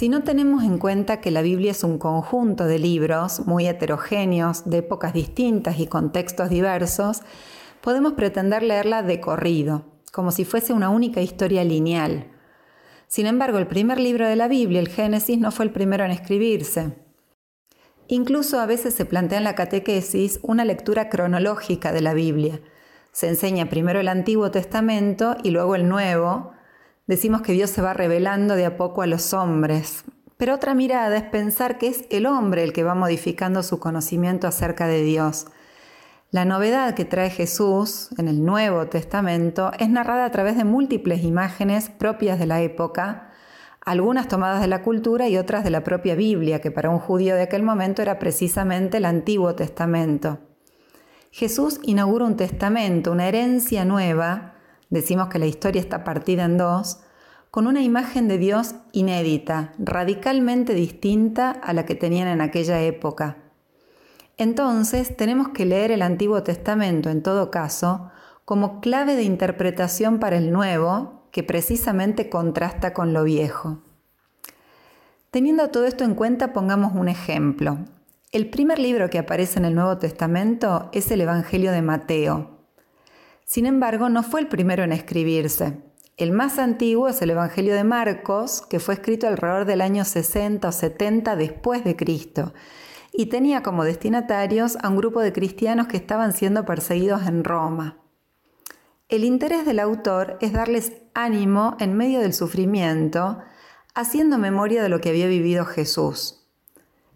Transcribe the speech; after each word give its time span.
si 0.00 0.08
no 0.08 0.22
tenemos 0.22 0.64
en 0.64 0.78
cuenta 0.78 1.20
que 1.20 1.30
la 1.30 1.42
Biblia 1.42 1.72
es 1.72 1.84
un 1.84 1.98
conjunto 1.98 2.64
de 2.64 2.78
libros 2.78 3.46
muy 3.46 3.66
heterogéneos, 3.66 4.64
de 4.64 4.78
épocas 4.78 5.12
distintas 5.12 5.78
y 5.78 5.88
contextos 5.88 6.48
diversos, 6.48 7.20
podemos 7.82 8.14
pretender 8.14 8.62
leerla 8.62 9.02
de 9.02 9.20
corrido, 9.20 9.84
como 10.10 10.32
si 10.32 10.46
fuese 10.46 10.72
una 10.72 10.88
única 10.88 11.20
historia 11.20 11.64
lineal. 11.64 12.28
Sin 13.08 13.26
embargo, 13.26 13.58
el 13.58 13.66
primer 13.66 14.00
libro 14.00 14.26
de 14.26 14.36
la 14.36 14.48
Biblia, 14.48 14.80
el 14.80 14.88
Génesis, 14.88 15.38
no 15.38 15.52
fue 15.52 15.66
el 15.66 15.70
primero 15.70 16.02
en 16.02 16.12
escribirse. 16.12 16.96
Incluso 18.08 18.58
a 18.58 18.64
veces 18.64 18.94
se 18.94 19.04
plantea 19.04 19.36
en 19.36 19.44
la 19.44 19.54
catequesis 19.54 20.40
una 20.42 20.64
lectura 20.64 21.10
cronológica 21.10 21.92
de 21.92 22.00
la 22.00 22.14
Biblia. 22.14 22.58
Se 23.12 23.28
enseña 23.28 23.68
primero 23.68 24.00
el 24.00 24.08
Antiguo 24.08 24.50
Testamento 24.50 25.36
y 25.42 25.50
luego 25.50 25.74
el 25.74 25.90
Nuevo. 25.90 26.52
Decimos 27.06 27.42
que 27.42 27.52
Dios 27.52 27.70
se 27.70 27.82
va 27.82 27.94
revelando 27.94 28.54
de 28.54 28.66
a 28.66 28.76
poco 28.76 29.02
a 29.02 29.06
los 29.06 29.32
hombres. 29.34 30.04
Pero 30.36 30.54
otra 30.54 30.74
mirada 30.74 31.16
es 31.16 31.24
pensar 31.24 31.76
que 31.76 31.88
es 31.88 32.04
el 32.08 32.24
hombre 32.24 32.62
el 32.62 32.72
que 32.72 32.82
va 32.82 32.94
modificando 32.94 33.62
su 33.62 33.78
conocimiento 33.78 34.46
acerca 34.46 34.86
de 34.86 35.02
Dios. 35.02 35.46
La 36.30 36.44
novedad 36.44 36.94
que 36.94 37.04
trae 37.04 37.28
Jesús 37.28 38.08
en 38.16 38.28
el 38.28 38.44
Nuevo 38.44 38.86
Testamento 38.86 39.72
es 39.78 39.90
narrada 39.90 40.24
a 40.24 40.30
través 40.30 40.56
de 40.56 40.64
múltiples 40.64 41.24
imágenes 41.24 41.90
propias 41.90 42.38
de 42.38 42.46
la 42.46 42.62
época, 42.62 43.32
algunas 43.84 44.28
tomadas 44.28 44.60
de 44.60 44.68
la 44.68 44.82
cultura 44.82 45.28
y 45.28 45.36
otras 45.36 45.64
de 45.64 45.70
la 45.70 45.82
propia 45.82 46.14
Biblia, 46.14 46.60
que 46.60 46.70
para 46.70 46.88
un 46.88 47.00
judío 47.00 47.34
de 47.34 47.42
aquel 47.42 47.62
momento 47.62 48.00
era 48.00 48.18
precisamente 48.18 48.98
el 48.98 49.06
Antiguo 49.06 49.54
Testamento. 49.56 50.38
Jesús 51.32 51.80
inaugura 51.82 52.24
un 52.24 52.36
testamento, 52.36 53.12
una 53.12 53.28
herencia 53.28 53.84
nueva, 53.84 54.54
decimos 54.90 55.28
que 55.28 55.38
la 55.38 55.46
historia 55.46 55.80
está 55.80 56.04
partida 56.04 56.44
en 56.44 56.58
dos, 56.58 57.00
con 57.50 57.66
una 57.66 57.82
imagen 57.82 58.28
de 58.28 58.38
Dios 58.38 58.74
inédita, 58.92 59.72
radicalmente 59.78 60.74
distinta 60.74 61.50
a 61.50 61.72
la 61.72 61.84
que 61.84 61.94
tenían 61.94 62.28
en 62.28 62.40
aquella 62.40 62.80
época. 62.82 63.38
Entonces 64.36 65.16
tenemos 65.16 65.48
que 65.48 65.64
leer 65.64 65.90
el 65.90 66.02
Antiguo 66.02 66.42
Testamento, 66.42 67.10
en 67.10 67.22
todo 67.22 67.50
caso, 67.50 68.10
como 68.44 68.80
clave 68.80 69.16
de 69.16 69.22
interpretación 69.22 70.18
para 70.18 70.36
el 70.36 70.52
Nuevo, 70.52 71.24
que 71.30 71.42
precisamente 71.42 72.28
contrasta 72.28 72.92
con 72.92 73.12
lo 73.12 73.24
viejo. 73.24 73.82
Teniendo 75.30 75.68
todo 75.68 75.86
esto 75.86 76.04
en 76.04 76.14
cuenta, 76.14 76.52
pongamos 76.52 76.92
un 76.94 77.08
ejemplo. 77.08 77.78
El 78.32 78.48
primer 78.48 78.78
libro 78.78 79.10
que 79.10 79.18
aparece 79.18 79.58
en 79.58 79.64
el 79.64 79.74
Nuevo 79.74 79.98
Testamento 79.98 80.88
es 80.92 81.10
el 81.10 81.20
Evangelio 81.20 81.72
de 81.72 81.82
Mateo. 81.82 82.59
Sin 83.50 83.66
embargo, 83.66 84.08
no 84.08 84.22
fue 84.22 84.38
el 84.38 84.46
primero 84.46 84.84
en 84.84 84.92
escribirse. 84.92 85.82
El 86.16 86.30
más 86.30 86.60
antiguo 86.60 87.08
es 87.08 87.20
el 87.20 87.30
Evangelio 87.30 87.74
de 87.74 87.82
Marcos, 87.82 88.62
que 88.70 88.78
fue 88.78 88.94
escrito 88.94 89.26
alrededor 89.26 89.64
del 89.64 89.80
año 89.80 90.04
60 90.04 90.68
o 90.68 90.70
70 90.70 91.34
después 91.34 91.82
de 91.82 91.96
Cristo, 91.96 92.54
y 93.12 93.26
tenía 93.26 93.64
como 93.64 93.82
destinatarios 93.82 94.78
a 94.80 94.88
un 94.88 94.98
grupo 94.98 95.20
de 95.20 95.32
cristianos 95.32 95.88
que 95.88 95.96
estaban 95.96 96.32
siendo 96.32 96.64
perseguidos 96.64 97.26
en 97.26 97.42
Roma. 97.42 97.98
El 99.08 99.24
interés 99.24 99.66
del 99.66 99.80
autor 99.80 100.38
es 100.40 100.52
darles 100.52 100.92
ánimo 101.14 101.76
en 101.80 101.96
medio 101.96 102.20
del 102.20 102.34
sufrimiento, 102.34 103.40
haciendo 103.96 104.38
memoria 104.38 104.80
de 104.80 104.90
lo 104.90 105.00
que 105.00 105.08
había 105.08 105.26
vivido 105.26 105.64
Jesús. 105.64 106.46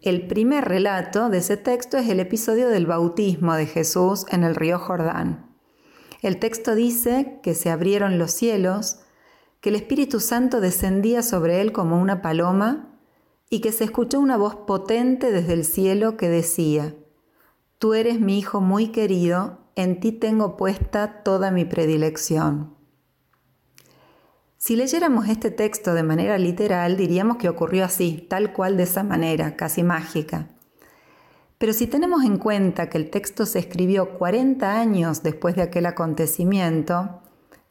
El 0.00 0.28
primer 0.28 0.66
relato 0.66 1.28
de 1.28 1.38
ese 1.38 1.56
texto 1.56 1.98
es 1.98 2.08
el 2.08 2.20
episodio 2.20 2.68
del 2.68 2.86
bautismo 2.86 3.54
de 3.54 3.66
Jesús 3.66 4.26
en 4.30 4.44
el 4.44 4.54
río 4.54 4.78
Jordán. 4.78 5.49
El 6.22 6.38
texto 6.38 6.74
dice 6.74 7.40
que 7.42 7.54
se 7.54 7.70
abrieron 7.70 8.18
los 8.18 8.32
cielos, 8.32 9.00
que 9.60 9.70
el 9.70 9.76
Espíritu 9.76 10.20
Santo 10.20 10.60
descendía 10.60 11.22
sobre 11.22 11.60
él 11.60 11.72
como 11.72 12.00
una 12.00 12.22
paloma 12.22 12.98
y 13.48 13.60
que 13.60 13.72
se 13.72 13.84
escuchó 13.84 14.20
una 14.20 14.36
voz 14.36 14.54
potente 14.54 15.32
desde 15.32 15.54
el 15.54 15.64
cielo 15.64 16.16
que 16.16 16.28
decía, 16.28 16.94
Tú 17.78 17.94
eres 17.94 18.20
mi 18.20 18.38
Hijo 18.38 18.60
muy 18.60 18.88
querido, 18.88 19.60
en 19.74 20.00
ti 20.00 20.12
tengo 20.12 20.56
puesta 20.56 21.22
toda 21.22 21.50
mi 21.50 21.64
predilección. 21.64 22.74
Si 24.58 24.76
leyéramos 24.76 25.26
este 25.28 25.50
texto 25.50 25.94
de 25.94 26.02
manera 26.02 26.36
literal, 26.36 26.98
diríamos 26.98 27.38
que 27.38 27.48
ocurrió 27.48 27.86
así, 27.86 28.26
tal 28.28 28.52
cual 28.52 28.76
de 28.76 28.82
esa 28.82 29.02
manera, 29.02 29.56
casi 29.56 29.82
mágica. 29.82 30.50
Pero 31.60 31.74
si 31.74 31.86
tenemos 31.86 32.24
en 32.24 32.38
cuenta 32.38 32.88
que 32.88 32.96
el 32.96 33.10
texto 33.10 33.44
se 33.44 33.58
escribió 33.58 34.16
40 34.16 34.80
años 34.80 35.22
después 35.22 35.56
de 35.56 35.60
aquel 35.60 35.84
acontecimiento, 35.84 37.20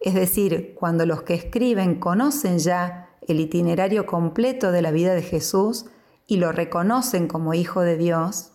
es 0.00 0.14
decir, 0.14 0.74
cuando 0.74 1.06
los 1.06 1.22
que 1.22 1.34
escriben 1.34 2.00
conocen 2.00 2.58
ya 2.58 3.10
el 3.28 3.38
itinerario 3.38 4.04
completo 4.04 4.72
de 4.72 4.82
la 4.82 4.90
vida 4.90 5.14
de 5.14 5.22
Jesús 5.22 5.86
y 6.26 6.38
lo 6.38 6.50
reconocen 6.50 7.28
como 7.28 7.54
Hijo 7.54 7.82
de 7.82 7.96
Dios, 7.96 8.50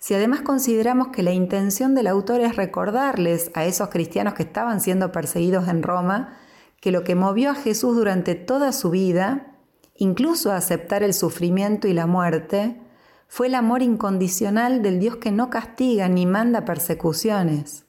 si 0.00 0.14
además 0.14 0.40
consideramos 0.40 1.10
que 1.12 1.22
la 1.22 1.30
intención 1.30 1.94
del 1.94 2.08
autor 2.08 2.40
es 2.40 2.56
recordarles 2.56 3.52
a 3.54 3.64
esos 3.64 3.90
cristianos 3.90 4.34
que 4.34 4.42
estaban 4.42 4.80
siendo 4.80 5.12
perseguidos 5.12 5.68
en 5.68 5.84
Roma, 5.84 6.36
que 6.80 6.90
lo 6.90 7.04
que 7.04 7.14
movió 7.14 7.52
a 7.52 7.54
Jesús 7.54 7.94
durante 7.94 8.34
toda 8.34 8.72
su 8.72 8.90
vida, 8.90 9.54
incluso 9.94 10.50
a 10.50 10.56
aceptar 10.56 11.04
el 11.04 11.14
sufrimiento 11.14 11.86
y 11.86 11.92
la 11.92 12.08
muerte, 12.08 12.81
fue 13.34 13.46
el 13.46 13.54
amor 13.54 13.80
incondicional 13.80 14.82
del 14.82 15.00
Dios 15.00 15.16
que 15.16 15.30
no 15.32 15.48
castiga 15.48 16.06
ni 16.06 16.26
manda 16.26 16.66
persecuciones. 16.66 17.86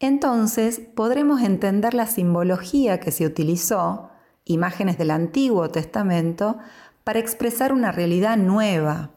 Entonces 0.00 0.80
podremos 0.80 1.40
entender 1.40 1.94
la 1.94 2.08
simbología 2.08 2.98
que 2.98 3.12
se 3.12 3.24
utilizó, 3.26 4.10
imágenes 4.44 4.98
del 4.98 5.12
Antiguo 5.12 5.68
Testamento, 5.68 6.58
para 7.04 7.20
expresar 7.20 7.72
una 7.72 7.92
realidad 7.92 8.36
nueva, 8.38 9.10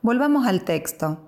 Volvamos 0.00 0.46
al 0.46 0.64
texto. 0.64 1.18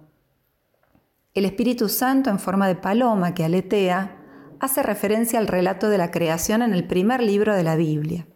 El 1.34 1.45
Espíritu 1.45 1.91
Santo 1.91 2.31
en 2.31 2.39
forma 2.39 2.67
de 2.67 2.77
paloma 2.77 3.34
que 3.34 3.45
aletea 3.45 4.17
hace 4.59 4.83
referencia 4.83 5.39
al 5.39 5.49
relato 5.49 5.91
de 5.91 5.99
la 5.99 6.11
creación 6.11 6.63
en 6.63 6.73
el 6.73 6.87
primer 6.87 7.23
libro 7.23 7.55
de 7.55 7.63
la 7.63 7.77
Biblia, 7.77 8.27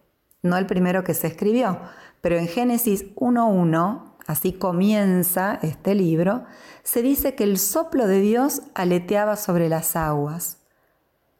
no 0.42 0.58
el 0.58 0.66
primero 0.66 1.02
que 1.02 1.14
se 1.14 1.28
escribió, 1.28 1.80
pero 2.20 2.36
en 2.36 2.46
Génesis 2.46 3.14
1.1, 3.14 4.09
así 4.30 4.52
comienza 4.52 5.58
este 5.60 5.96
libro, 5.96 6.44
se 6.84 7.02
dice 7.02 7.34
que 7.34 7.42
el 7.42 7.58
soplo 7.58 8.06
de 8.06 8.20
Dios 8.20 8.62
aleteaba 8.74 9.34
sobre 9.34 9.68
las 9.68 9.96
aguas. 9.96 10.58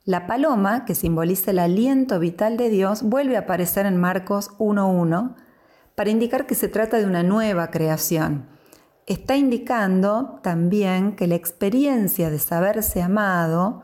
La 0.04 0.26
paloma, 0.26 0.84
que 0.84 0.96
simboliza 0.96 1.52
el 1.52 1.60
aliento 1.60 2.18
vital 2.18 2.56
de 2.56 2.68
Dios, 2.68 3.04
vuelve 3.04 3.36
a 3.36 3.40
aparecer 3.40 3.86
en 3.86 3.96
Marcos 3.96 4.50
1.1 4.58 5.36
para 5.94 6.10
indicar 6.10 6.46
que 6.46 6.56
se 6.56 6.66
trata 6.66 6.98
de 6.98 7.06
una 7.06 7.22
nueva 7.22 7.70
creación. 7.70 8.48
Está 9.06 9.36
indicando 9.36 10.40
también 10.42 11.14
que 11.14 11.28
la 11.28 11.36
experiencia 11.36 12.28
de 12.28 12.40
saberse 12.40 13.02
amado, 13.02 13.82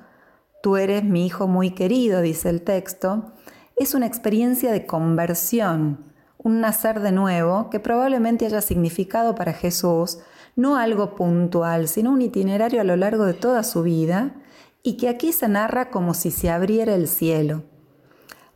tú 0.65 0.77
eres 0.77 1.05
mi 1.05 1.27
hijo 1.27 1.47
muy 1.47 1.71
querido, 1.71 2.23
dice 2.23 2.49
el 2.51 2.63
texto, 2.63 3.33
es 3.77 3.95
una 3.95 4.07
experiencia 4.07 4.73
de 4.73 4.85
conversión, 4.85 6.16
un 6.47 6.61
nacer 6.61 7.01
de 7.01 7.11
nuevo 7.11 7.71
que 7.71 7.81
probablemente 7.81 8.47
haya 8.47 8.61
significado 8.61 9.35
para 9.35 9.53
Jesús 9.53 10.21
no 10.55 10.77
algo 10.77 11.17
puntual, 11.17 11.89
sino 11.89 12.13
un 12.13 12.23
itinerario 12.23 12.81
a 12.81 12.85
lo 12.85 12.95
largo 12.95 13.25
de 13.25 13.35
toda 13.35 13.65
su 13.65 13.83
vida 13.83 14.37
y 14.85 14.97
que 14.97 15.09
aquí 15.09 15.33
se 15.33 15.49
narra 15.49 15.91
como 15.91 16.15
si 16.15 16.31
se 16.31 16.49
abriera 16.49 16.95
el 16.95 17.09
cielo. 17.09 17.65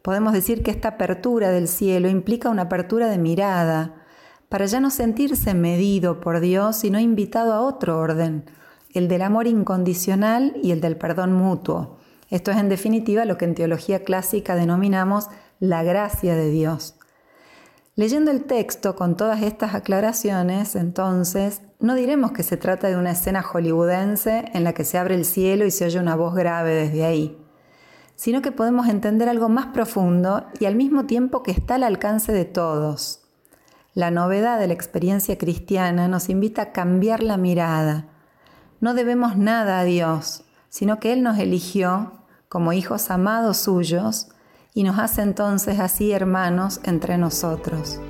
Podemos 0.03 0.33
decir 0.33 0.63
que 0.63 0.71
esta 0.71 0.91
apertura 0.91 1.51
del 1.51 1.67
cielo 1.67 2.09
implica 2.09 2.49
una 2.49 2.63
apertura 2.63 3.09
de 3.09 3.19
mirada, 3.19 3.97
para 4.49 4.67
ya 4.67 4.79
no 4.79 4.91
sentirse 4.91 5.53
medido 5.55 6.21
por 6.21 6.39
Dios, 6.39 6.77
sino 6.77 7.01
invitado 7.01 7.55
a 7.55 7.61
otro 7.61 7.99
orden, 7.99 8.45
el 8.95 9.09
del 9.09 9.23
amor 9.23 9.49
incondicional 9.49 10.57
y 10.63 10.71
el 10.71 10.81
del 10.81 10.97
perdón 10.97 11.33
mutuo. 11.33 11.99
Esto 12.29 12.53
es 12.53 12.59
en 12.59 12.69
definitiva 12.69 13.25
lo 13.25 13.37
que 13.37 13.47
en 13.47 13.57
teología 13.57 14.05
clásica 14.05 14.55
denominamos 14.55 15.27
la 15.59 15.83
gracia 15.83 16.37
de 16.37 16.51
Dios. 16.51 17.00
Leyendo 18.01 18.31
el 18.31 18.45
texto 18.45 18.97
con 18.97 19.15
todas 19.15 19.43
estas 19.43 19.75
aclaraciones, 19.75 20.75
entonces, 20.75 21.61
no 21.81 21.95
diremos 21.95 22.33
que 22.33 22.43
se 22.43 22.57
trata 22.57 22.89
de 22.89 22.97
una 22.97 23.11
escena 23.11 23.43
hollywoodense 23.43 24.47
en 24.55 24.65
la 24.65 24.73
que 24.73 24.87
se 24.87 24.97
abre 24.97 25.17
el 25.17 25.27
cielo 25.27 25.67
y 25.67 25.71
se 25.71 25.85
oye 25.85 26.01
una 26.01 26.17
voz 26.17 26.35
grave 26.35 26.73
desde 26.73 27.05
ahí, 27.05 27.39
sino 28.17 28.41
que 28.41 28.53
podemos 28.53 28.89
entender 28.89 29.29
algo 29.29 29.51
más 29.51 29.67
profundo 29.67 30.47
y 30.59 30.65
al 30.65 30.77
mismo 30.77 31.05
tiempo 31.05 31.43
que 31.43 31.51
está 31.51 31.75
al 31.75 31.83
alcance 31.83 32.33
de 32.33 32.47
todos, 32.47 33.21
la 33.93 34.11
novedad 34.11 34.59
de 34.59 34.69
la 34.69 34.73
experiencia 34.73 35.37
cristiana 35.37 36.09
nos 36.09 36.31
invita 36.31 36.63
a 36.63 36.73
cambiar 36.73 37.23
la 37.23 37.37
mirada. 37.37 38.09
No 38.81 38.95
debemos 38.95 39.37
nada 39.37 39.79
a 39.79 39.85
Dios, 39.85 40.45
sino 40.71 41.01
que 41.01 41.13
Él 41.13 41.23
nos 41.23 41.39
eligió 41.39 42.13
como 42.49 42.73
hijos 42.73 43.11
amados 43.11 43.59
suyos 43.59 44.29
y 44.75 44.83
nos 44.83 44.99
hace 44.99 45.23
entonces 45.23 45.81
así 45.81 46.13
hermanos 46.13 46.81
entre 46.85 47.19
nosotros. 47.19 48.01